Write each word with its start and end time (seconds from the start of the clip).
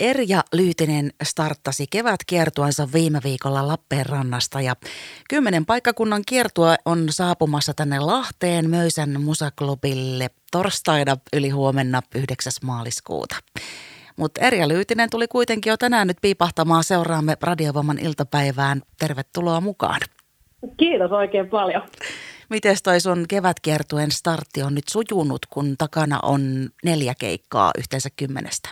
Erja 0.00 0.42
Lyytinen 0.52 1.10
starttasi 1.22 1.86
kevätkiertuansa 1.90 2.88
viime 2.92 3.20
viikolla 3.24 3.68
Lappeenrannasta 3.68 4.60
ja 4.60 4.76
kymmenen 5.30 5.66
paikkakunnan 5.66 6.22
kiertua 6.26 6.74
on 6.84 7.06
saapumassa 7.10 7.74
tänne 7.74 8.00
Lahteen 8.00 8.70
Möysän 8.70 9.20
musaklubille 9.20 10.30
torstaina 10.52 11.16
yli 11.32 11.50
huomenna 11.50 12.02
9. 12.14 12.52
maaliskuuta. 12.62 13.36
Mutta 14.16 14.40
Erja 14.40 14.68
Lyytinen 14.68 15.10
tuli 15.10 15.28
kuitenkin 15.28 15.70
jo 15.70 15.76
tänään 15.76 16.06
nyt 16.06 16.18
piipahtamaan 16.20 16.84
seuraamme 16.84 17.36
Radiovoiman 17.42 17.98
iltapäivään. 17.98 18.82
Tervetuloa 18.98 19.60
mukaan. 19.60 20.00
Kiitos 20.76 21.12
oikein 21.12 21.48
paljon. 21.48 21.82
Miten 22.50 22.76
toi 22.84 23.00
sun 23.00 23.24
kevätkiertuen 23.28 24.10
startti 24.10 24.62
on 24.62 24.74
nyt 24.74 24.88
sujunut, 24.90 25.46
kun 25.50 25.74
takana 25.78 26.20
on 26.22 26.68
neljä 26.84 27.14
keikkaa 27.18 27.70
yhteensä 27.78 28.08
kymmenestä? 28.16 28.68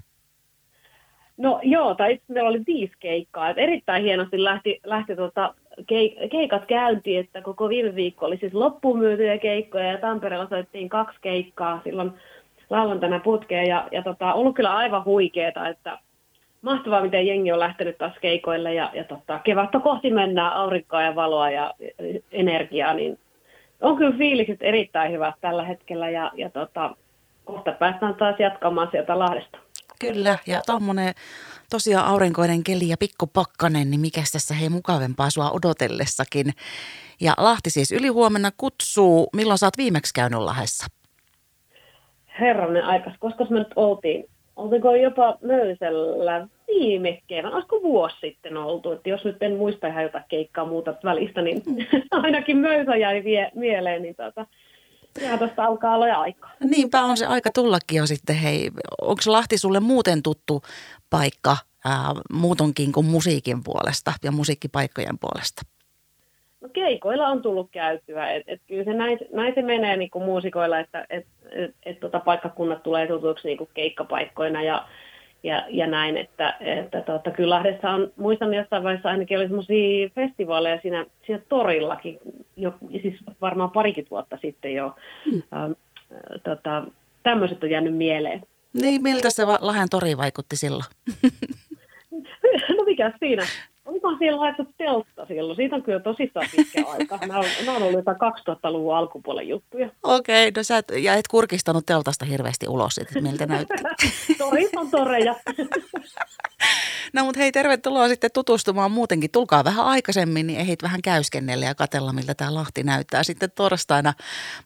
No 1.37 1.61
joo, 1.63 1.95
tai 1.95 2.13
itse 2.13 2.33
meillä 2.33 2.51
oli 2.51 2.63
viisi 2.67 2.95
keikkaa. 3.01 3.51
Et 3.51 3.59
erittäin 3.59 4.03
hienosti 4.03 4.45
lähti, 4.45 4.81
lähti 4.85 5.17
tota 5.17 5.55
keikat 6.31 6.67
käyntiin, 6.67 7.21
että 7.21 7.43
koko 7.43 7.69
viime 7.69 7.95
viikko 7.95 8.27
oli 8.27 8.37
siis 8.37 8.55
loppumyytyjä 8.55 9.39
keikkoja 9.39 9.93
ja 9.93 9.99
Tampereella 9.99 10.49
soittiin 10.49 10.89
kaksi 10.89 11.19
keikkaa 11.21 11.81
silloin 11.85 12.13
lauantaina 12.71 13.21
putkeen 13.21 13.67
ja, 13.67 13.89
ja 13.93 14.03
tota, 14.03 14.35
ollut 14.35 14.57
kyllä 14.57 14.75
aivan 14.75 15.05
huikeeta, 15.05 15.69
että 15.69 15.99
mahtavaa, 16.63 17.03
miten 17.03 17.27
jengi 17.27 17.53
on 17.53 17.59
lähtenyt 17.59 17.99
taas 17.99 18.15
keikoille 18.21 18.75
ja, 18.75 18.91
ja 18.95 19.05
tota, 19.05 19.41
kevättä 19.45 19.81
kohti 19.81 20.11
mennään, 20.11 20.53
aurinkoa 20.53 21.03
ja 21.03 21.15
valoa 21.15 21.51
ja 21.51 21.75
energiaa, 22.33 22.95
niin 22.95 23.19
on 23.81 23.97
kyllä 23.97 24.17
fiilikset 24.19 24.63
erittäin 24.63 25.13
hyvät 25.13 25.35
tällä 25.41 25.65
hetkellä 25.65 26.11
ja, 26.11 26.31
ja 26.35 26.51
tota, 26.51 26.97
kohta 27.45 27.73
päästään 27.73 28.15
taas 28.15 28.41
jatkamaan 28.41 28.89
sieltä 28.91 29.19
Lahdesta. 29.19 29.66
Kyllä, 30.01 30.39
ja 30.47 30.61
tuommoinen 30.67 31.15
tosiaan 31.71 32.07
aurinkoinen 32.07 32.65
keli 32.65 32.89
ja 32.89 32.97
pikkupakkanen, 32.97 33.91
niin 33.91 34.01
mikä 34.01 34.21
tässä 34.33 34.55
hei 34.55 34.69
mukavempaa 34.69 35.31
sua 35.31 35.51
odotellessakin. 35.51 36.53
Ja 37.21 37.35
Lahti 37.39 37.71
siis 37.71 37.93
ylihuomenna 37.93 38.51
kutsuu. 38.57 39.29
Milloin 39.37 39.59
sä 39.59 39.67
oot 39.67 39.79
viimeksi 39.79 40.15
käynyt 40.15 40.41
Lahdessa? 40.41 40.87
Herranen 42.41 42.85
aikas, 42.85 43.15
koska 43.19 43.47
me 43.51 43.59
nyt 43.59 43.73
oltiin? 43.77 44.25
Oltiinko 44.57 44.95
jopa 44.95 45.39
Möysellä 45.43 46.49
viime 46.67 47.23
kevään, 47.27 47.55
olisiko 47.55 47.81
vuosi 47.83 48.17
sitten 48.21 48.57
oltu, 48.57 48.93
että 48.93 49.09
jos 49.09 49.25
nyt 49.25 49.43
en 49.43 49.57
muista 49.57 49.87
ihan 49.87 50.03
jotain 50.03 50.25
keikkaa 50.29 50.65
muuta 50.65 50.95
välistä, 51.05 51.43
niin 51.43 51.63
ainakin 52.11 52.57
Möysä 52.57 52.97
jäi 52.97 53.25
vie, 53.25 53.51
mieleen, 53.55 54.03
niin 54.03 54.15
tota, 54.15 54.47
ja 55.21 55.39
tuosta 55.39 55.65
alkaa 55.65 55.95
olla 55.95 56.15
aikaa. 56.15 56.51
Niinpä 56.65 57.03
on 57.03 57.17
se 57.17 57.27
aika 57.27 57.51
tullakin 57.55 57.97
jo 57.97 58.07
sitten. 58.07 58.37
Hei, 58.37 58.71
onko 59.01 59.23
Lahti 59.27 59.59
sulle 59.59 59.81
muuten 59.81 60.23
tuttu 60.23 60.63
paikka 61.11 61.57
ää, 61.85 62.13
muutonkin 62.33 62.93
kuin 62.93 63.07
musiikin 63.07 63.65
puolesta 63.65 64.13
ja 64.23 64.33
musiikkipaikkojen 64.33 65.19
puolesta? 65.19 65.63
No 66.61 66.69
keikoilla 66.73 67.29
on 67.29 67.43
tullut 67.43 67.71
käytyä. 67.71 68.31
Et, 68.33 68.43
et 68.47 68.61
kyllä 68.67 68.85
se 68.85 68.93
näin, 68.93 69.19
näin 69.33 69.55
se 69.55 69.63
menee 69.63 69.97
niin 69.97 70.11
kuin 70.11 70.25
muusikoilla, 70.25 70.79
että 70.79 71.07
et, 71.11 71.27
et, 71.51 71.75
et 71.87 72.01
tota 72.01 72.21
paikkakunnat 72.21 72.83
tulee 72.83 73.07
tutuksi 73.07 73.49
niin 73.49 73.59
kuin 73.59 73.71
keikkapaikkoina 73.75 74.63
ja 74.63 74.89
ja, 75.47 75.65
ja 75.69 75.87
näin, 75.87 76.17
että, 76.17 76.57
että 76.61 77.01
tota, 77.01 77.31
kyllä 77.31 77.55
Lahdessa 77.55 77.91
on, 77.91 78.13
muistan 78.17 78.55
jossain 78.55 78.83
vaiheessa 78.83 79.09
ainakin 79.09 79.39
oli 79.39 79.47
semmoisia 79.47 80.09
festivaaleja 80.15 80.79
siinä, 80.83 81.07
siinä 81.27 81.43
torillakin, 81.49 82.19
jo, 82.57 82.75
siis 83.03 83.15
varmaan 83.41 83.71
parikin 83.71 84.07
vuotta 84.11 84.39
sitten 84.43 84.75
jo, 84.75 84.95
hmm. 85.25 85.43
ähm, 85.55 85.73
tota, 86.45 86.85
tämmöiset 87.23 87.63
on 87.63 87.71
jäänyt 87.71 87.97
mieleen. 87.97 88.43
Niin, 88.73 89.03
miltä 89.03 89.31
se 89.31 89.45
Lahden 89.45 89.89
tori 89.91 90.17
vaikutti 90.17 90.57
silloin? 90.57 90.85
no 92.79 92.85
mikä 92.85 93.13
siinä? 93.19 93.43
Onkohan 94.07 94.19
siellä 94.19 94.41
laitettu 94.41 94.75
teltta 94.79 95.27
silloin? 95.27 95.57
Siitä 95.57 95.77
on 95.77 95.83
kyllä 95.83 96.01
tosissaan 96.01 96.47
pitkä 96.57 96.85
aika. 96.93 97.17
Nämä 97.17 97.39
on, 97.39 97.45
nämä 97.67 97.77
on 97.77 97.83
ollut 97.83 97.97
jotain 97.97 98.17
2000-luvun 98.17 98.97
alkupuolen 98.97 99.49
juttuja. 99.49 99.91
Okei, 100.03 100.49
okay, 100.49 100.61
no 100.61 100.63
sä 100.63 100.79
et, 100.79 100.93
ja 101.03 101.15
et 101.15 101.29
kurkistanut 101.29 101.87
teltasta 101.87 102.25
hirveästi 102.25 102.69
ulos, 102.69 102.99
että 102.99 103.21
miltä 103.21 103.47
näytti. 103.47 103.75
Torit 104.39 104.77
on 104.77 104.91
toreja. 104.91 105.35
no 107.15 107.25
mutta 107.25 107.41
hei, 107.41 107.53
tervetuloa 107.53 108.09
sitten 108.09 108.31
tutustumaan 108.35 108.91
muutenkin. 108.91 109.31
Tulkaa 109.31 109.65
vähän 109.65 109.85
aikaisemmin, 109.85 110.47
niin 110.47 110.61
ehdit 110.61 110.83
vähän 110.83 111.03
käyskennellä 111.03 111.67
ja 111.67 111.75
katella, 111.75 112.13
miltä 112.13 112.35
tämä 112.35 112.55
Lahti 112.55 112.83
näyttää 112.83 113.23
sitten 113.23 113.51
torstaina. 113.55 114.13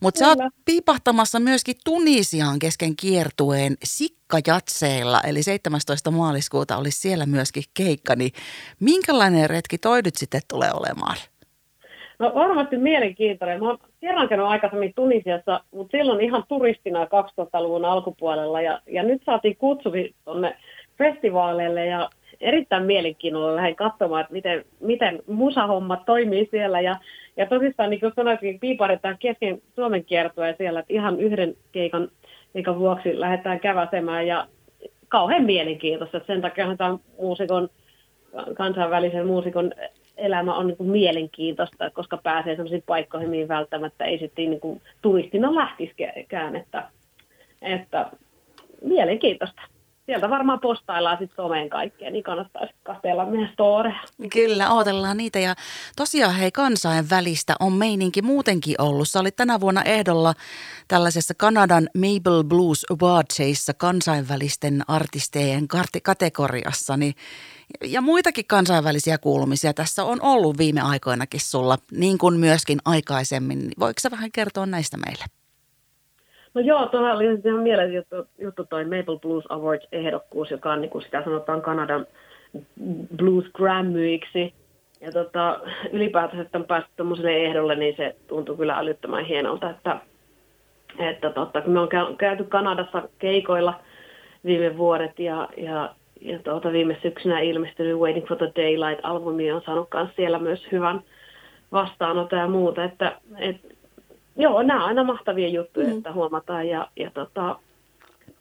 Mutta 0.00 0.18
sä 0.18 0.28
oot 0.28 0.38
piipahtamassa 0.64 1.40
myöskin 1.40 1.76
Tunisiaan 1.84 2.58
kesken 2.58 2.96
kiertueen 2.96 3.76
Sikkajatseilla, 3.84 5.20
eli 5.20 5.42
17. 5.42 6.10
maaliskuuta 6.10 6.76
olisi 6.76 7.00
siellä 7.00 7.26
myöskin 7.26 7.64
keikka. 7.74 8.16
Niin 8.16 8.32
minkälainen 8.80 9.29
retki 9.46 9.78
toi 9.78 10.02
nyt 10.02 10.16
sitten 10.16 10.40
tulee 10.48 10.70
olemaan? 10.74 11.16
No 12.18 12.32
varmasti 12.34 12.76
mielenkiintoinen. 12.76 13.60
Mä 13.60 13.68
oon 13.68 13.78
kerran 14.00 14.28
käynyt 14.28 14.46
aikaisemmin 14.46 14.94
Tunisiassa, 14.94 15.60
mutta 15.70 15.98
silloin 15.98 16.20
ihan 16.20 16.44
turistina 16.48 17.04
2000-luvun 17.04 17.84
alkupuolella. 17.84 18.60
Ja, 18.60 18.80
ja 18.86 19.02
nyt 19.02 19.22
saatiin 19.26 19.56
kutsuvi 19.56 20.14
tuonne 20.24 20.56
festivaaleille 20.98 21.86
ja 21.86 22.10
erittäin 22.40 22.82
mielenkiinnolla 22.82 23.56
lähden 23.56 23.76
katsomaan, 23.76 24.20
että 24.20 24.32
miten, 24.32 24.64
miten 24.80 25.22
musahommat 25.26 26.04
toimii 26.06 26.48
siellä. 26.50 26.80
Ja, 26.80 26.96
ja 27.36 27.46
tosissaan, 27.46 27.90
niin 27.90 28.00
kuin 28.00 28.12
sanoitkin, 28.16 28.60
piiparitaan 28.60 29.16
kesken 29.18 29.62
Suomen 29.74 30.04
kiertoa 30.04 30.52
siellä, 30.58 30.80
että 30.80 30.92
ihan 30.92 31.20
yhden 31.20 31.54
keikan, 31.72 32.08
keikan 32.52 32.78
vuoksi 32.78 33.20
lähdetään 33.20 33.60
käväsemään 33.60 34.26
ja 34.26 34.46
kauhean 35.08 35.44
mielenkiintoista. 35.44 36.20
Sen 36.26 36.40
takia 36.40 36.76
tämä 36.76 36.98
muusikon, 37.20 37.68
kansainvälisen 38.56 39.26
muusikon 39.26 39.72
elämä 40.16 40.54
on 40.54 40.66
niin 40.66 40.76
kuin 40.76 40.90
mielenkiintoista, 40.90 41.90
koska 41.90 42.16
pääsee 42.16 42.56
sellaisiin 42.56 42.84
paikkoihin, 42.86 43.30
mihin 43.30 43.48
välttämättä 43.48 44.04
ei 44.04 44.18
sitten 44.18 44.50
niin 44.50 44.60
kuin 44.60 44.82
turistina 45.02 45.54
lähtisikään, 45.54 46.56
että, 46.56 46.88
että 47.62 48.10
mielenkiintoista 48.82 49.62
sieltä 50.10 50.30
varmaan 50.30 50.60
postaillaan 50.60 51.18
sitten 51.18 51.36
someen 51.36 51.68
kaikkea, 51.68 52.10
niin 52.10 52.24
kannattaisi 52.24 52.74
katsella 52.82 53.26
meidän 53.26 53.50
storeja. 53.52 54.00
Kyllä, 54.32 54.70
odotellaan 54.70 55.16
niitä 55.16 55.38
ja 55.38 55.54
tosiaan 55.96 56.34
hei 56.34 56.52
kansainvälistä 56.52 57.54
on 57.60 57.72
meininki 57.72 58.22
muutenkin 58.22 58.74
ollut. 58.78 59.08
Sä 59.08 59.20
olit 59.20 59.36
tänä 59.36 59.60
vuonna 59.60 59.82
ehdolla 59.82 60.34
tällaisessa 60.88 61.34
Kanadan 61.34 61.88
Mabel 61.94 62.44
Blues 62.44 62.86
Awardsissa 62.90 63.74
kansainvälisten 63.74 64.82
artistejen 64.88 65.68
kategoriassa, 66.02 66.96
niin 66.96 67.14
ja 67.84 68.00
muitakin 68.00 68.46
kansainvälisiä 68.46 69.18
kuulumisia 69.18 69.74
tässä 69.74 70.04
on 70.04 70.22
ollut 70.22 70.58
viime 70.58 70.80
aikoinakin 70.80 71.40
sulla, 71.40 71.78
niin 71.92 72.18
kuin 72.18 72.40
myöskin 72.40 72.78
aikaisemmin. 72.84 73.70
Voiko 73.78 74.00
sä 74.00 74.10
vähän 74.10 74.32
kertoa 74.32 74.66
näistä 74.66 74.96
meille? 74.96 75.24
No 76.54 76.60
joo, 76.60 76.86
tuolla 76.86 77.12
oli 77.12 77.24
ihan 77.24 77.62
mielenkiintoinen 77.62 77.94
juttu, 77.94 78.32
juttu 78.38 78.64
toi 78.64 78.84
Maple 78.84 79.18
Blues 79.18 79.44
Awards-ehdokkuus, 79.48 80.50
joka 80.50 80.72
on 80.72 80.80
niin 80.80 80.90
kuin 80.90 81.02
sitä 81.02 81.24
sanotaan 81.24 81.62
Kanadan 81.62 82.06
Blues 83.16 83.44
Grammyiksi. 83.54 84.54
Ja 85.00 85.12
tota, 85.12 85.60
ylipäätänsä, 85.92 86.42
että 86.42 86.58
on 86.58 86.64
päässyt 86.64 86.96
tuommoiselle 86.96 87.36
ehdolle, 87.36 87.76
niin 87.76 87.96
se 87.96 88.16
tuntuu 88.26 88.56
kyllä 88.56 88.78
älyttömän 88.78 89.24
hienolta, 89.24 89.70
että, 89.70 90.00
että 90.98 91.30
totta, 91.30 91.60
kun 91.60 91.72
me 91.72 91.80
on 91.80 91.88
käyty 92.18 92.44
Kanadassa 92.44 93.08
keikoilla 93.18 93.80
viime 94.44 94.76
vuodet 94.76 95.18
ja, 95.18 95.48
ja, 95.56 95.94
ja 96.20 96.38
tuota, 96.38 96.72
viime 96.72 96.96
syksynä 97.02 97.40
ilmestynyt 97.40 97.98
Waiting 97.98 98.26
for 98.28 98.36
the 98.36 98.52
Daylight-albumi 98.56 99.52
on 99.52 99.62
saanut 99.62 99.88
myös 99.94 100.08
siellä 100.16 100.38
myös 100.38 100.66
hyvän 100.72 101.02
vastaanoton 101.72 102.38
ja 102.38 102.48
muuta, 102.48 102.84
että, 102.84 103.20
että 103.38 103.68
Joo, 104.36 104.62
nämä 104.62 104.82
on 104.82 104.88
aina 104.88 105.04
mahtavia 105.04 105.48
juttuja, 105.48 105.86
mm. 105.86 105.98
että 105.98 106.12
huomataan 106.12 106.68
ja, 106.68 106.88
ja, 106.96 107.10
tota, 107.10 107.56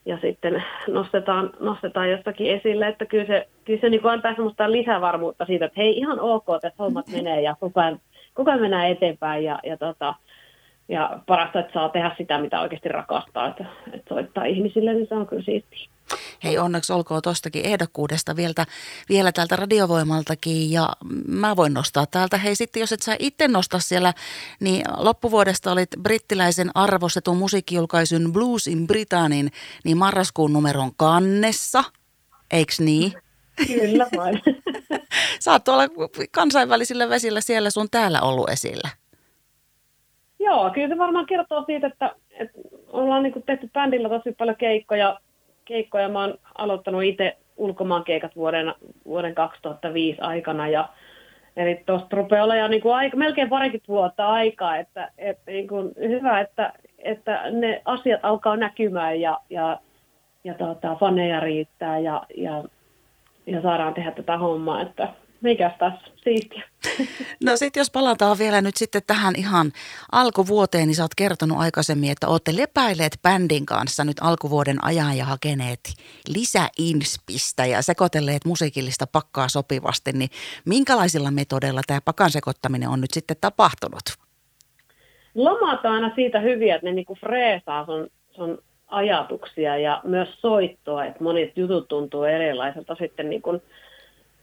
ja 0.05 0.17
sitten 0.21 0.63
nostetaan, 0.87 1.53
nostetaan 1.59 2.11
jostakin 2.11 2.51
esille, 2.51 2.87
että 2.87 3.05
kyllä 3.05 3.25
se, 3.25 3.47
kyllä 3.65 3.81
se 3.81 3.89
niin 3.89 4.07
antaa 4.09 4.35
semmoista 4.35 4.71
lisävarmuutta 4.71 5.45
siitä, 5.45 5.65
että 5.65 5.81
hei 5.81 5.97
ihan 5.97 6.19
ok, 6.19 6.45
että 6.55 6.71
hommat 6.83 7.07
menee 7.07 7.41
ja 7.41 7.55
koko 7.59 7.79
ajan, 7.79 7.99
koko 8.33 8.51
ajan 8.51 8.61
mennään 8.61 8.89
eteenpäin 8.89 9.43
ja, 9.43 9.59
ja, 9.63 9.77
tota, 9.77 10.15
ja 10.89 11.19
parasta, 11.27 11.59
että 11.59 11.73
saa 11.73 11.89
tehdä 11.89 12.15
sitä, 12.17 12.37
mitä 12.37 12.61
oikeasti 12.61 12.89
rakastaa, 12.89 13.47
että, 13.47 13.65
että 13.93 14.09
soittaa 14.15 14.45
ihmisille, 14.45 14.93
niin 14.93 15.07
se 15.07 15.15
on 15.15 15.27
kyllä 15.27 15.43
siistiä. 15.43 15.89
Hei 16.43 16.57
onneksi 16.57 16.93
olkoon 16.93 17.21
tuostakin 17.21 17.65
ehdokkuudesta 17.65 18.35
vielä, 18.35 18.65
vielä 19.09 19.31
täältä 19.31 19.55
radiovoimaltakin 19.55 20.71
ja 20.71 20.89
mä 21.27 21.55
voin 21.55 21.73
nostaa 21.73 22.05
täältä. 22.05 22.37
Hei 22.37 22.55
sitten 22.55 22.79
jos 22.79 22.91
et 22.91 23.01
sä 23.01 23.15
itse 23.19 23.47
nosta 23.47 23.79
siellä, 23.79 24.13
niin 24.59 24.81
loppuvuodesta 24.97 25.71
olit 25.71 25.89
brittiläisen 26.01 26.71
arvostetun 26.75 27.37
musiikkijulkaisun 27.37 28.33
Blues 28.33 28.67
in 28.67 28.87
Britanin 28.87 29.51
niin 29.83 29.97
marraskuun 29.97 30.53
numeron 30.53 30.91
kannessa, 30.97 31.83
eiks 32.51 32.79
niin? 32.79 33.13
Kyllä 33.67 34.07
vain. 34.17 34.41
Sä 35.43 35.51
oot 35.51 35.63
tuolla 35.63 35.83
kansainvälisillä 36.31 37.09
vesillä 37.09 37.41
siellä 37.41 37.69
sun 37.69 37.89
täällä 37.89 38.21
ollut 38.21 38.49
esillä. 38.49 38.89
Joo, 40.39 40.69
kyllä 40.69 40.87
se 40.87 40.97
varmaan 40.97 41.25
kertoo 41.25 41.63
siitä, 41.65 41.87
että, 41.87 42.15
että 42.31 42.59
ollaan 42.87 43.23
niin 43.23 43.43
tehty 43.45 43.69
bändillä 43.73 44.09
tosi 44.09 44.35
paljon 44.37 44.57
keikkoja 44.57 45.19
keikkoja. 45.65 46.09
Mä 46.09 46.21
oon 46.21 46.37
aloittanut 46.57 47.03
itse 47.03 47.37
ulkomaankeikat 47.57 48.35
vuoden, 48.35 48.73
vuoden 49.05 49.35
2005 49.35 50.21
aikana 50.21 50.67
ja 50.67 50.89
Eli 51.57 51.83
tuosta 51.85 52.15
rupeaa 52.15 52.45
olemaan 52.45 52.71
niin 52.71 52.81
kuin 52.81 52.95
aika, 52.95 53.17
melkein 53.17 53.49
parikymmentä 53.49 53.87
vuotta 53.87 54.27
aikaa, 54.27 54.77
että, 54.77 55.11
että 55.17 55.51
niin 55.51 55.67
kuin 55.67 55.91
hyvä, 55.99 56.39
että, 56.39 56.73
että 56.99 57.51
ne 57.51 57.81
asiat 57.85 58.19
alkaa 58.23 58.57
näkymään 58.57 59.21
ja, 59.21 59.39
ja, 59.49 59.79
ja 60.43 60.53
tota, 60.53 60.95
faneja 60.95 61.39
riittää 61.39 61.99
ja, 61.99 62.23
ja, 62.37 62.63
ja 63.45 63.61
saadaan 63.61 63.93
tehdä 63.93 64.11
tätä 64.11 64.37
hommaa, 64.37 64.81
että 64.81 65.07
mikäs 65.41 65.73
tässä 65.79 66.11
siistiä. 66.23 66.63
No 67.43 67.57
sitten 67.57 67.81
jos 67.81 67.91
palataan 67.91 68.37
vielä 68.37 68.61
nyt 68.61 68.77
sitten 68.77 69.01
tähän 69.07 69.35
ihan 69.37 69.71
alkuvuoteen, 70.11 70.87
niin 70.87 70.95
sä 70.95 71.03
oot 71.03 71.15
kertonut 71.15 71.57
aikaisemmin, 71.57 72.11
että 72.11 72.27
olette 72.27 72.55
lepäilleet 72.55 73.19
bändin 73.21 73.65
kanssa 73.65 74.03
nyt 74.03 74.17
alkuvuoden 74.21 74.83
ajan 74.83 75.17
ja 75.17 75.25
hakeneet 75.25 75.79
lisäinspistä 76.27 77.65
ja 77.65 77.81
sekoitelleet 77.81 78.45
musiikillista 78.45 79.07
pakkaa 79.07 79.47
sopivasti, 79.47 80.11
niin 80.11 80.29
minkälaisilla 80.65 81.31
metodeilla 81.31 81.81
tämä 81.87 82.01
pakan 82.05 82.31
sekoittaminen 82.31 82.89
on 82.89 83.01
nyt 83.01 83.11
sitten 83.11 83.37
tapahtunut? 83.41 84.03
Lomat 85.35 85.85
on 85.85 85.91
aina 85.91 86.11
siitä 86.15 86.39
hyviä, 86.39 86.75
että 86.75 86.87
ne 86.87 86.93
niinku 86.93 87.15
freesaa 87.15 87.85
sun, 87.85 88.07
sun 88.31 88.57
ajatuksia 88.87 89.77
ja 89.77 90.01
myös 90.03 90.29
soittoa, 90.41 91.05
että 91.05 91.23
monet 91.23 91.57
jutut 91.57 91.87
tuntuu 91.87 92.23
erilaiselta 92.23 92.95
sitten 92.99 93.29
niinku 93.29 93.61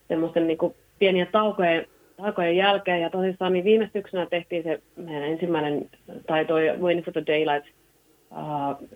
semmoisten 0.08 0.46
niinku 0.46 0.76
pieniä 0.98 1.26
taukojen, 1.26 1.87
taukojen 2.16 2.56
jälkeen. 2.56 3.00
Ja 3.00 3.10
tosissaan 3.10 3.52
niin 3.52 3.64
viime 3.64 3.90
syksynä 3.93 4.26
tehtiin 4.26 4.62
se 4.62 4.82
meidän 4.96 5.22
ensimmäinen, 5.22 5.90
tai 6.26 6.44
toi 6.44 6.70
Waiting 6.81 7.04
for 7.04 7.12
the 7.12 7.22
Daylight 7.26 7.69
uh, 8.31 8.88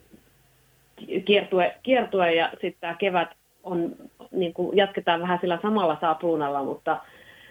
kiertue, 1.25 1.75
kiertue, 1.82 2.35
ja 2.35 2.50
sitten 2.50 2.81
tämä 2.81 2.94
kevät 2.94 3.29
on, 3.62 3.94
niin 4.31 4.55
kuin 4.55 4.76
jatketaan 4.76 5.20
vähän 5.20 5.38
sillä 5.41 5.58
samalla 5.62 5.97
sapluunalla, 6.00 6.64
mutta, 6.64 7.00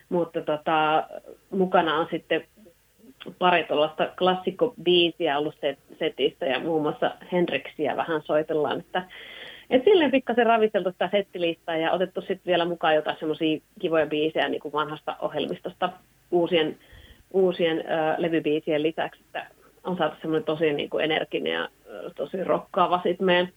mutta 0.09 0.41
tota, 0.41 1.07
mukana 1.49 1.95
on 1.95 2.07
sitten 2.11 2.43
pari 3.39 3.63
tuollaista 3.63 4.09
klassikkobiisiä 4.17 5.37
ollut 5.37 5.55
setistä 5.99 6.45
ja 6.45 6.59
muun 6.59 6.81
muassa 6.81 7.11
Hendriksiä 7.31 7.97
vähän 7.97 8.21
soitellaan, 8.21 8.79
että 8.79 9.03
et 9.69 9.83
silleen 9.83 10.11
pikkasen 10.11 10.45
ravisteltu 10.45 10.91
sitä 10.91 11.09
settilistaa 11.11 11.77
ja 11.77 11.91
otettu 11.91 12.21
sitten 12.21 12.45
vielä 12.45 12.65
mukaan 12.65 12.95
jotain 12.95 13.17
semmoisia 13.19 13.59
kivoja 13.79 14.05
biisejä 14.05 14.49
niin 14.49 14.61
kuin 14.61 14.73
vanhasta 14.73 15.15
ohjelmistosta 15.19 15.89
uusien, 16.31 16.77
uusien 17.31 17.77
ö, 17.77 17.81
levybiisien 18.17 18.83
lisäksi, 18.83 19.21
että 19.25 19.47
on 19.83 19.97
saatu 19.97 20.15
semmoinen 20.21 20.45
tosi 20.45 20.73
niin 20.73 20.89
kuin 20.89 21.03
energinen 21.03 21.53
ja 21.53 21.69
ö, 21.87 22.11
tosi 22.15 22.43
rokkaava 22.43 23.01
sitten 23.03 23.25
meidän 23.25 23.49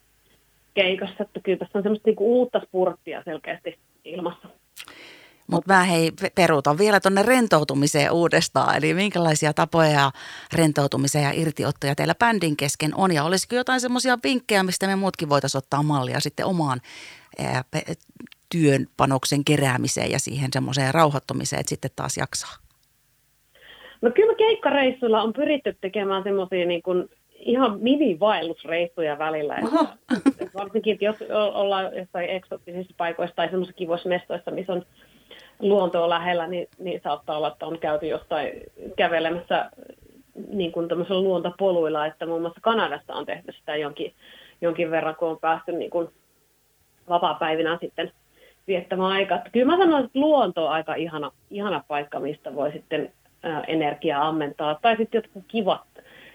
keikassa, 0.75 1.25
että 1.25 1.41
kyllä 1.41 1.59
tässä 1.59 1.79
on 1.79 1.82
semmoista 1.82 2.09
niin 2.09 2.17
kuin 2.17 2.29
uutta 2.29 2.61
spurttia 2.61 3.23
selkeästi 3.25 3.79
ilmassa. 4.05 4.49
Mutta 5.47 5.73
mä 5.75 5.83
hei 5.83 6.12
peruutan 6.35 6.79
vielä 6.79 7.00
tuonne 7.00 7.23
rentoutumiseen 7.23 8.12
uudestaan. 8.12 8.77
Eli 8.77 8.94
minkälaisia 8.94 9.53
tapoja 9.53 10.11
rentoutumiseen 10.53 11.25
ja 11.25 11.33
irtiottoja 11.35 11.94
teillä 11.94 12.15
bändin 12.15 12.56
kesken 12.56 12.94
on? 12.94 13.12
Ja 13.12 13.25
olisiko 13.25 13.55
jotain 13.55 13.81
semmoisia 13.81 14.19
vinkkejä, 14.25 14.62
mistä 14.62 14.87
me 14.87 14.97
muutkin 14.97 15.29
voitaisiin 15.29 15.59
ottaa 15.59 15.83
mallia 15.83 16.21
sitten 16.21 16.47
omaan 16.47 16.81
ää, 17.39 17.65
työn 18.53 18.87
panoksen 18.97 19.44
keräämiseen 19.44 20.11
ja 20.11 20.19
siihen 20.19 20.50
semmoiseen 20.53 20.94
rauhoittumiseen, 20.94 21.61
että 21.61 21.71
sitten 21.71 21.91
taas 21.97 22.17
jaksaa? 22.17 22.56
No 24.03 24.11
kyllä 24.11 24.35
keikkareissuilla 24.35 25.23
on 25.23 25.33
pyritty 25.33 25.77
tekemään 25.81 26.23
semmoisia 26.23 26.67
niin 26.67 26.83
kuin 26.83 27.09
ihan 27.35 27.79
mini-vaellusreissuja 27.81 29.19
välillä. 29.19 29.56
Että, 29.56 30.21
että 30.29 30.59
varsinkin 30.59 30.99
jos 31.00 31.17
ollaan 31.55 31.97
jossain 31.97 32.31
eksoottisissa 32.31 32.95
paikoissa 32.97 33.37
tai 33.37 33.47
semmoisissa 33.47 33.79
kivoissa 33.79 34.09
mestoissa, 34.09 34.50
missä 34.50 34.73
on 34.73 34.87
luontoa 35.62 36.09
lähellä, 36.09 36.47
niin, 36.47 36.69
niin 36.79 37.00
saattaa 37.05 37.37
olla, 37.37 37.49
että 37.49 37.67
on 37.67 37.79
käyty 37.79 38.06
jostain 38.06 38.53
kävelemässä 38.97 39.70
niin 40.49 40.73
kuin 40.73 40.88
luontopoluilla, 41.09 42.06
että 42.06 42.26
muun 42.26 42.41
muassa 42.41 42.61
Kanadassa 42.62 43.14
on 43.14 43.26
tehty 43.26 43.53
sitä 43.53 43.76
jonkin, 43.76 44.14
jonkin 44.61 44.91
verran, 44.91 45.17
kun 45.17 45.29
on 45.29 45.38
päästy 45.41 45.73
niin 45.73 45.91
kuin 45.91 46.09
vapaa-päivinä 47.09 47.79
sitten 47.81 48.12
viettämään 48.67 49.12
aikaa. 49.12 49.38
Kyllä 49.53 49.67
mä 49.67 49.76
sanoisin, 49.76 50.06
että 50.06 50.20
luonto 50.20 50.67
on 50.67 50.73
aika 50.73 50.94
ihana, 50.94 51.31
ihana 51.50 51.85
paikka, 51.88 52.20
mistä 52.20 52.55
voi 52.55 52.73
sitten 52.73 53.12
energiaa 53.67 54.29
ammentaa. 54.29 54.79
Tai 54.82 54.97
sitten 54.97 55.19
jotkut 55.19 55.44
kivat 55.49 55.82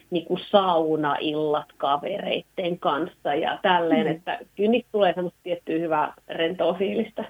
niin 0.10 0.26
kuin 0.26 0.40
saunaillat 0.50 1.66
kavereiden 1.78 2.80
kanssa 2.80 3.36
ja 3.36 3.60
tälleen, 3.62 4.08
mm. 4.08 4.12
että 4.12 4.40
kyllä 4.56 4.72
niistä 4.72 4.90
tulee 4.92 5.14
semmoista 5.14 5.40
tiettyä 5.44 5.80
hyvää 5.80 6.14
rentoa 6.28 6.74
fiilistä. 6.74 7.26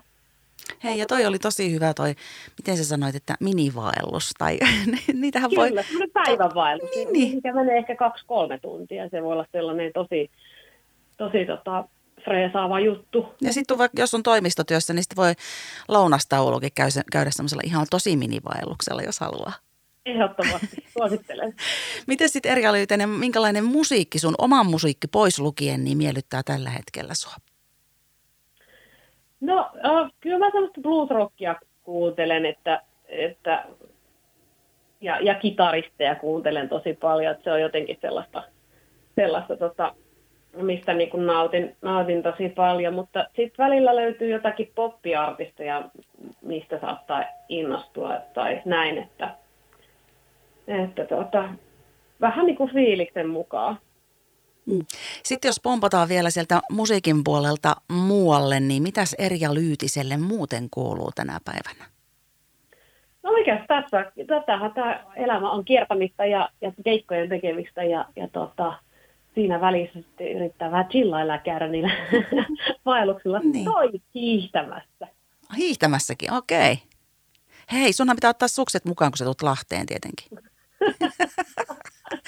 Hei, 0.84 1.00
ja 1.00 1.06
toi 1.06 1.26
oli 1.26 1.40
tosi 1.40 1.74
hyvä 1.74 1.94
toi, 1.94 2.16
miten 2.58 2.78
sä 2.78 2.84
sanoit, 2.84 3.16
että 3.16 3.36
minivaellus, 3.40 4.32
tai 4.38 4.60
niitähän 5.14 5.50
Kyllä, 5.50 5.62
voi... 5.62 5.70
Kyllä, 5.70 6.08
päivänvaellus, 6.14 6.90
niin, 6.96 7.14
niin. 7.14 7.36
mikä 7.36 7.54
menee 7.54 7.78
ehkä 7.78 7.96
kaksi-kolme 7.96 8.60
tuntia, 8.60 9.10
se 9.10 9.24
voi 9.24 9.34
olla 9.34 9.46
sellainen 9.52 9.94
tosi, 9.94 10.32
tosi 11.18 11.46
tota, 11.46 11.84
freesaava 12.24 12.80
juttu. 12.80 13.26
Ja 13.42 13.54
sitten 13.54 13.78
jos 13.98 14.14
on 14.14 14.24
toimistotyössä, 14.24 14.94
niin 14.94 15.04
sitten 15.04 15.18
voi 15.18 15.34
lounastaulukin 15.88 16.72
käydä, 16.76 17.04
käydä 17.12 17.32
semmoisella 17.32 17.62
ihan 17.66 17.88
tosi 17.90 18.16
minivaelluksella, 18.16 19.02
jos 19.02 19.20
haluaa. 19.20 19.54
Ehdottomasti, 20.06 20.86
suosittelen. 20.98 21.54
Miten 22.08 22.30
sitten 22.30 22.52
Erja 22.52 22.74
Lyytenen, 22.74 23.10
minkälainen 23.10 23.66
musiikki 23.66 24.20
sun 24.20 24.36
oman 24.38 24.66
musiikki 24.66 25.08
pois 25.08 25.40
lukien 25.40 25.84
niin 25.84 25.98
miellyttää 25.98 26.44
tällä 26.44 26.70
hetkellä 26.70 27.14
sua? 27.14 27.34
No, 29.42 29.70
äh, 29.86 30.12
kyllä 30.20 30.40
mä 30.40 30.52
sellaista 30.52 30.82
bluesrockia 30.82 31.56
kuuntelen, 31.84 32.46
että, 32.46 32.82
että 33.08 33.66
ja, 35.02 35.20
ja 35.20 35.36
kitaristeja 35.36 36.16
kuuntelen 36.16 36.70
tosi 36.70 36.94
paljon, 36.94 37.32
että 37.32 37.44
se 37.44 37.52
on 37.52 37.62
jotenkin 37.62 37.98
sellaista, 38.02 38.44
sellaista 39.16 39.58
tota, 39.58 39.96
mistä 40.54 40.94
niin 40.94 41.10
kuin 41.10 41.26
nautin, 41.26 41.76
nautin 41.82 42.24
tosi 42.24 42.50
paljon, 42.50 42.94
mutta 42.94 43.26
sitten 43.36 43.66
välillä 43.66 43.96
löytyy 43.96 44.30
jotakin 44.30 44.72
poppiartisteja, 44.76 45.84
mistä 46.42 46.80
saattaa 46.80 47.24
innostua 47.50 48.18
tai 48.34 48.62
näin, 48.66 48.98
että, 48.98 49.30
että 50.68 51.06
tota, 51.06 51.50
vähän 52.22 52.46
niin 52.46 52.58
kuin 52.58 52.74
fiiliksen 52.74 53.30
mukaan. 53.30 53.80
Mm. 54.68 54.86
Sitten 55.24 55.50
jos 55.50 55.60
pompataan 55.64 56.10
vielä 56.10 56.30
sieltä 56.30 56.62
musiikin 56.72 57.24
puolelta 57.24 57.76
muualle, 57.92 58.60
niin 58.60 58.84
mitäs 58.84 59.14
Erja 59.14 59.54
Lyytiselle 59.54 60.18
muuten 60.18 60.68
kuuluu 60.72 61.12
tänä 61.16 61.40
päivänä? 61.46 61.86
No 63.24 63.32
tässä, 63.68 64.12
tätähän 64.28 64.74
tämä 64.74 65.04
elämä 65.16 65.52
on 65.52 65.66
kiertämistä 65.66 66.26
ja, 66.26 66.50
ja 66.62 66.72
keikkojen 66.84 67.30
tekemistä 67.30 67.84
ja, 67.84 68.06
ja 68.16 68.28
tota, 68.28 68.74
siinä 69.36 69.62
välissä 69.62 70.02
sitten 70.02 70.32
yrittää 70.32 70.72
vähän 70.72 70.88
chillailla 70.88 71.34
ja 71.34 71.40
käydä 71.40 71.68
niillä 71.68 71.92
vaelluksilla 72.86 73.40
niin. 73.40 73.66
toi 73.66 73.92
hiihtämässä. 74.16 75.08
Hiihtämässäkin, 75.58 76.34
okei. 76.34 76.74
Okay. 76.74 76.88
Hei, 77.72 77.94
sunhan 77.94 78.18
pitää 78.18 78.30
ottaa 78.30 78.48
sukset 78.48 78.86
mukaan, 78.86 79.12
kun 79.12 79.18
sä 79.18 79.26
tulet 79.26 79.42
Lahteen 79.42 79.86
tietenkin. 79.86 80.28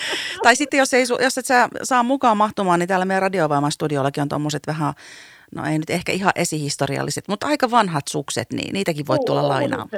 tai 0.43 0.55
sitten 0.55 0.77
jos, 0.77 0.93
ei, 0.93 1.05
jos 1.21 1.37
et 1.37 1.45
sä 1.45 1.69
saa 1.83 2.03
mukaan 2.03 2.37
mahtumaan, 2.37 2.79
niin 2.79 2.87
täällä 2.87 3.05
meidän 3.05 3.21
radiovoiman 3.21 3.71
studiollakin 3.71 4.21
on 4.21 4.29
tuommoiset 4.29 4.63
vähän, 4.67 4.93
no 5.55 5.65
ei 5.65 5.79
nyt 5.79 5.89
ehkä 5.89 6.11
ihan 6.11 6.31
esihistorialliset, 6.35 7.27
mutta 7.27 7.47
aika 7.47 7.71
vanhat 7.71 8.07
sukset, 8.07 8.53
niin 8.53 8.73
niitäkin 8.73 9.07
voi 9.07 9.17
tulla 9.25 9.47
lainaamaan. 9.47 9.89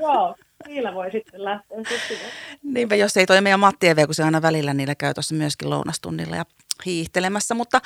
Joo, 0.00 0.34
niillä 0.66 0.94
voi 0.94 1.10
sitten 1.10 1.44
lähteä 1.44 1.78
Niinpä, 2.62 2.94
jos 2.94 3.16
ei 3.16 3.26
toi 3.26 3.40
meidän 3.40 3.60
Matti 3.60 3.88
Eve, 3.88 4.06
kun 4.06 4.14
se 4.14 4.24
aina 4.24 4.42
välillä 4.42 4.74
niillä 4.74 4.94
käy 4.94 5.14
tuossa 5.14 5.34
myöskin 5.34 5.70
lounastunnilla 5.70 6.36
ja 6.36 6.44
hiihtelemässä. 6.86 7.54
Mutta 7.54 7.80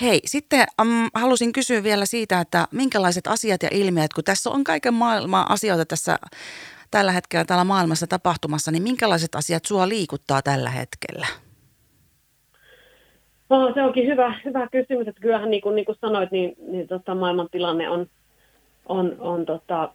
hei, 0.00 0.20
sitten 0.24 0.66
um, 0.82 1.10
halusin 1.14 1.52
kysyä 1.52 1.82
vielä 1.82 2.06
siitä, 2.06 2.40
että 2.40 2.68
minkälaiset 2.70 3.26
asiat 3.26 3.62
ja 3.62 3.68
ilmiöt, 3.72 4.12
kun 4.12 4.24
tässä 4.24 4.50
on 4.50 4.64
kaiken 4.64 4.94
maailman 4.94 5.50
asioita 5.50 5.86
tässä 5.86 6.18
tällä 6.92 7.12
hetkellä 7.12 7.44
täällä 7.44 7.64
maailmassa 7.64 8.06
tapahtumassa, 8.06 8.70
niin 8.70 8.82
minkälaiset 8.82 9.34
asiat 9.34 9.64
sua 9.64 9.88
liikuttaa 9.88 10.42
tällä 10.42 10.70
hetkellä? 10.70 11.26
No, 13.50 13.72
se 13.74 13.82
onkin 13.82 14.06
hyvä, 14.06 14.40
hyvä 14.44 14.68
kysymys, 14.72 15.08
että 15.08 15.20
kyllähän 15.20 15.50
niin 15.50 15.62
kuin, 15.62 15.76
niin 15.76 15.84
kuin 15.84 15.98
sanoit, 16.00 16.30
niin, 16.30 16.54
niin 16.68 16.88
tota, 16.88 17.14
maailman 17.14 17.48
tilanne 17.50 17.88
on, 17.88 18.06
on, 18.86 19.16
on 19.18 19.46
tota, 19.46 19.88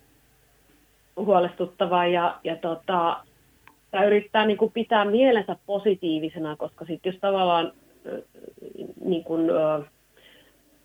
huolestuttava 1.15 2.05
ja, 2.05 2.39
ja 2.43 2.55
tota, 2.55 3.23
yrittää 4.05 4.45
niin 4.45 4.57
kuin 4.57 4.71
pitää 4.71 5.05
mielensä 5.05 5.55
positiivisena, 5.65 6.55
koska 6.55 6.85
sitten 6.85 7.11
jos 7.11 7.19
tavallaan 7.21 7.71
niin 9.05 9.23
kuin, 9.23 9.49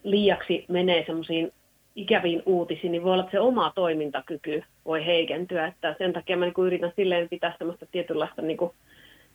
liiaksi 0.05 0.65
menee 0.69 1.05
semmoisiin 1.07 1.53
ikäviin 1.97 2.43
uutisiin, 2.47 2.93
niin 2.93 3.03
voi 3.03 3.13
olla, 3.13 3.23
että 3.23 3.31
se 3.37 3.41
oma 3.41 3.73
toimintakyky 3.75 4.63
voi 4.85 5.07
heikentyä. 5.07 5.67
Että 5.67 5.95
sen 5.99 6.13
takia 6.13 6.37
mä 6.37 6.45
niin 6.45 6.67
yritän 6.67 6.93
silleen 6.97 7.29
pitää 7.29 7.55
semmoista 7.59 7.87
tietynlaista 7.87 8.43
niin 8.43 8.59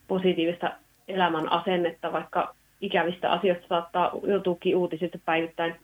positiivista 0.08 0.72
elämän 1.08 1.52
asennetta, 1.52 2.14
vaikka 2.14 2.56
ikävistä 2.82 3.32
asioista 3.32 3.68
saattaa 3.68 4.12
joutuukin 4.24 4.76
uutiset 4.76 5.22
päivittäin 5.26 5.76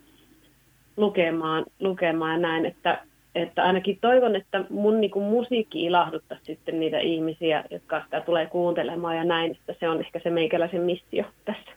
lukemaan, 0.98 1.65
lukemaan 1.80 2.32
ja 2.32 2.38
näin, 2.38 2.65
että, 2.65 3.01
että 3.36 3.63
ainakin 3.63 3.98
toivon, 4.01 4.36
että 4.36 4.65
mun 4.70 5.01
niin 5.01 5.12
kuin 5.12 5.25
musiikki 5.25 5.84
ilahduttaa 5.84 6.38
sitten 6.44 6.80
niitä 6.80 7.00
ihmisiä, 7.00 7.63
jotka 7.72 8.01
sitä 8.03 8.22
tulee 8.22 8.46
kuuntelemaan 8.46 9.18
ja 9.18 9.24
näin, 9.24 9.51
että 9.51 9.75
se 9.80 9.89
on 9.89 10.00
ehkä 10.00 10.20
se 10.24 10.30
meikäläisen 10.30 10.82
missio 10.82 11.24
tässä 11.46 11.72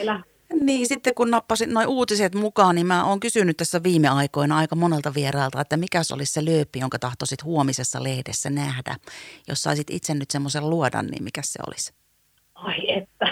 elämässä. 0.00 0.37
Niin, 0.60 0.86
sitten 0.86 1.14
kun 1.14 1.30
nappasin 1.30 1.74
noin 1.74 1.88
uutiset 1.88 2.34
mukaan, 2.34 2.74
niin 2.74 2.86
mä 2.86 3.04
oon 3.04 3.20
kysynyt 3.20 3.56
tässä 3.56 3.82
viime 3.82 4.08
aikoina 4.08 4.56
aika 4.56 4.76
monelta 4.76 5.14
vieraalta, 5.14 5.60
että 5.60 5.76
mikä 5.76 6.02
se 6.02 6.14
olisi 6.14 6.32
se 6.32 6.44
lööppi, 6.44 6.78
jonka 6.78 6.98
tahtoisit 6.98 7.44
huomisessa 7.44 8.02
lehdessä 8.02 8.50
nähdä. 8.50 8.96
Jos 9.48 9.62
saisit 9.62 9.90
itse 9.90 10.14
nyt 10.14 10.30
semmoisen 10.30 10.70
luodan, 10.70 11.06
niin 11.06 11.24
mikä 11.24 11.40
se 11.44 11.58
olisi? 11.66 11.94
Ai 12.54 12.92
että. 12.98 13.28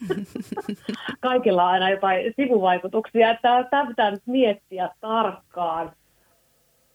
Kaikilla 1.20 1.64
on 1.64 1.70
aina 1.70 1.90
jotain 1.90 2.34
sivuvaikutuksia, 2.36 3.30
että 3.30 3.64
tämä 3.70 3.86
pitää 3.86 4.10
nyt 4.10 4.22
miettiä 4.26 4.90
tarkkaan. 5.00 5.92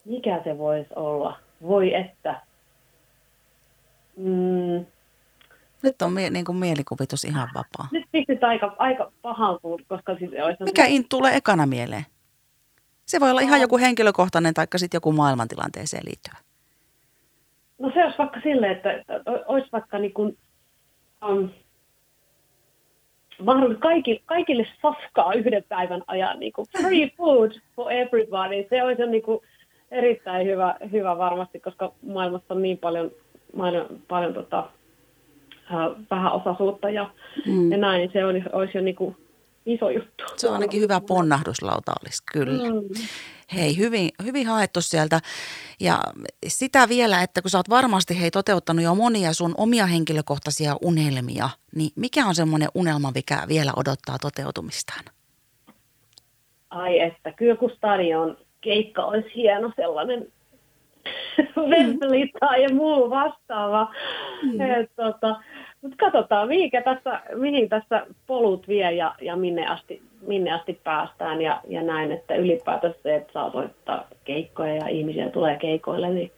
Mikä 0.06 0.42
se 0.44 0.58
voisi 0.58 0.90
olla? 0.96 1.40
Voi 1.62 1.94
että. 1.94 2.42
Mm, 4.18 4.86
nyt 5.84 6.02
on 6.02 6.14
mie- 6.14 6.30
niin 6.30 6.46
kuin 6.46 6.58
mielikuvitus 6.58 7.24
ihan 7.24 7.50
vapaa. 7.56 7.88
Nyt 7.92 8.06
pistit 8.12 8.44
aika, 8.44 8.76
aika 8.78 9.12
pahan, 9.22 9.60
koska 9.88 10.16
siis 10.16 10.32
olisi... 10.44 10.64
Mikä 10.64 10.86
in 10.86 11.06
tulee 11.10 11.36
ekana 11.36 11.66
mieleen? 11.66 12.06
Se 13.06 13.20
voi 13.20 13.32
olla 13.32 13.42
ihan 13.42 13.62
joku 13.62 13.78
henkilökohtainen 13.78 14.54
tai 14.54 14.68
sitten 14.76 14.98
joku 14.98 15.12
maailmantilanteeseen 15.12 16.06
liittyvä. 16.06 16.38
No 17.80 17.92
se 17.94 18.04
olisi 18.04 18.18
vaikka 18.18 18.40
silleen, 18.44 18.72
että, 18.72 18.92
että 18.94 19.22
olisi 19.48 19.70
vaikka 19.72 19.98
niin 19.98 20.14
kuin, 20.14 20.38
um, 21.30 21.50
kaikille, 23.80 24.22
kaikille 24.26 24.68
safkaa 24.82 25.34
yhden 25.34 25.64
päivän 25.70 26.04
ajan. 26.08 26.40
Niin 26.40 26.54
kuin 26.54 26.68
free 26.82 27.10
food 27.18 27.52
for 27.76 27.92
everybody. 27.92 28.66
Se 28.70 28.84
olisi 28.84 29.06
niin 29.06 29.24
kuin 29.24 29.40
erittäin 29.92 30.48
hyvä, 30.48 30.76
hyvä 30.92 31.18
varmasti, 31.18 31.60
koska 31.60 31.94
maailmassa 32.02 32.54
on 32.54 32.62
niin 32.62 32.78
paljon, 32.78 33.12
paljon, 33.58 33.88
paljon 34.08 34.34
tota, 34.34 34.70
vähän 36.12 36.34
osaisuutta 36.34 36.90
ja, 36.90 37.10
mm. 37.46 37.72
ja 37.72 37.78
näin, 37.78 38.00
niin 38.00 38.10
se 38.14 38.26
olisi, 38.26 38.46
olisi 38.54 38.78
jo 38.78 38.82
niin 38.82 38.96
kuin 38.96 39.16
iso 39.66 39.90
juttu. 39.90 40.24
Se 40.36 40.48
on 40.48 40.54
ainakin 40.54 40.82
hyvä 40.82 41.02
ponnahduslauta 41.08 41.94
olisi, 42.02 42.24
kyllä. 42.34 42.70
Mm. 42.70 42.90
Hei, 43.54 43.78
hyvin, 43.78 44.10
hyvin 44.24 44.48
haettu 44.48 44.82
sieltä. 44.82 45.20
Ja 45.80 46.00
sitä 46.48 46.90
vielä, 46.90 47.22
että 47.22 47.42
kun 47.42 47.50
sä 47.50 47.58
oot 47.58 47.70
varmasti 47.70 48.22
hei 48.22 48.32
toteuttanut 48.32 48.84
jo 48.84 48.96
monia 48.96 49.34
sun 49.34 49.54
omia 49.58 49.86
henkilökohtaisia 49.86 50.76
unelmia, 50.82 51.50
niin 51.76 51.92
mikä 51.96 52.26
on 52.26 52.36
semmoinen 52.36 52.70
unelma, 52.76 53.12
mikä 53.16 53.38
vielä 53.48 53.72
odottaa 53.76 54.18
toteutumistaan? 54.22 55.06
Ai 56.70 57.00
että, 57.00 57.32
kyllä 57.32 57.56
kun 57.56 57.72
stadion 57.78 58.38
keikka 58.62 59.06
olisi 59.06 59.36
hieno 59.36 59.72
sellainen 59.76 60.28
Wembley 61.70 62.28
tai 62.40 62.68
muu 62.74 63.10
vastaava. 63.10 63.94
Mm. 64.44 64.62
Et, 64.62 64.92
tota, 64.96 65.36
mutta 65.82 65.98
katsotaan, 65.98 66.48
mihinkä 66.48 66.82
tässä, 66.82 67.22
mihin 67.36 67.70
tässä 67.70 68.06
polut 68.28 68.68
vie 68.68 68.92
ja, 68.92 69.16
ja 69.22 69.36
minne, 69.36 69.68
asti, 69.68 70.02
minne 70.28 70.52
asti 70.52 70.80
päästään 70.84 71.42
ja, 71.42 71.62
ja 71.68 71.84
näin, 71.84 72.12
että 72.12 72.36
ylipäätään 72.36 72.94
se, 73.04 73.16
että 73.16 73.34
saa 73.34 73.52
soittaa 73.52 74.08
keikkoja 74.24 74.76
ja 74.76 74.88
ihmisiä 74.88 75.30
tulee 75.30 75.58
keikoille 75.58 76.10
niin, 76.10 76.32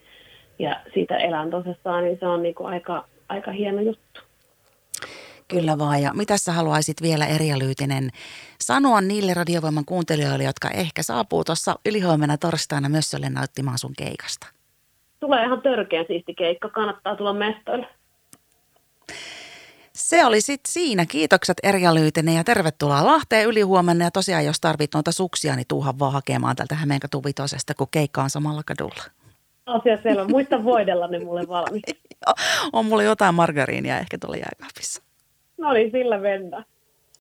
ja 0.59 0.79
siitä 0.93 1.17
elän 1.17 1.49
tosessaan, 1.49 2.03
niin 2.03 2.17
se 2.19 2.27
on 2.27 2.43
niinku 2.43 2.65
aika, 2.65 3.05
aika 3.29 3.51
hieno 3.51 3.81
juttu. 3.81 4.21
Kyllä 5.47 5.77
vaan. 5.77 6.01
Ja 6.01 6.11
mitä 6.13 6.37
sä 6.37 6.51
haluaisit 6.51 7.01
vielä 7.01 7.25
Erja 7.27 7.59
Lyytinen 7.59 8.09
sanoa 8.61 9.01
niille 9.01 9.33
radiovoiman 9.33 9.85
kuuntelijoille, 9.85 10.43
jotka 10.43 10.69
ehkä 10.69 11.03
saapuu 11.03 11.43
tuossa 11.43 11.75
ylihuomenna 11.85 12.37
torstaina 12.37 12.89
myös 12.89 13.15
nauttimaan 13.29 13.77
sun 13.77 13.93
keikasta? 13.97 14.47
Tulee 15.19 15.45
ihan 15.45 15.61
törkeä 15.61 16.03
siisti 16.07 16.33
keikka. 16.33 16.69
Kannattaa 16.69 17.15
tulla 17.15 17.33
mestoille. 17.33 17.87
Se 19.95 20.25
oli 20.25 20.41
sitten 20.41 20.71
siinä. 20.71 21.05
Kiitokset 21.05 21.57
Erja 21.63 21.95
Lyytinen 21.95 22.35
ja 22.35 22.43
tervetuloa 22.43 23.05
Lahteen 23.05 23.47
ylihuomenna. 23.47 24.05
Ja 24.05 24.11
tosiaan, 24.11 24.45
jos 24.45 24.59
tarvit 24.59 24.93
noita 24.93 25.11
suksia, 25.11 25.55
niin 25.55 25.67
tuuhan 25.67 25.99
vaan 25.99 26.13
hakemaan 26.13 26.55
tältä 26.55 26.75
Hämeenkatu 26.75 27.23
vitosesta, 27.23 27.73
kun 27.73 27.87
keikka 27.91 28.23
on 28.23 28.29
samalla 28.29 28.61
kadulla. 28.65 29.03
Asia 29.65 29.97
selvä. 30.03 30.27
Muista 30.27 30.63
voidella 30.63 31.07
ne 31.07 31.19
mulle 31.19 31.47
valmiiksi. 31.47 31.99
on 32.73 32.85
mulla 32.85 33.03
jotain 33.03 33.35
margariinia 33.35 33.99
ehkä 33.99 34.17
tuolla 34.17 34.37
jääkaapissa. 34.37 35.03
No 35.57 35.73
niin, 35.73 35.91
sillä 35.91 36.17
mennään. 36.17 36.65